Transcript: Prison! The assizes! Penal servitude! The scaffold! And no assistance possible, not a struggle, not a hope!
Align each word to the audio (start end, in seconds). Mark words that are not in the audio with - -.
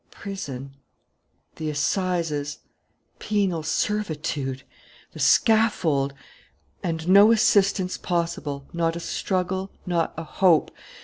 Prison! 0.09 0.77
The 1.57 1.69
assizes! 1.69 2.57
Penal 3.19 3.61
servitude! 3.61 4.63
The 5.11 5.19
scaffold! 5.19 6.15
And 6.81 7.07
no 7.07 7.31
assistance 7.31 7.97
possible, 7.99 8.65
not 8.73 8.95
a 8.95 8.99
struggle, 8.99 9.71
not 9.85 10.15
a 10.17 10.23
hope! 10.23 10.71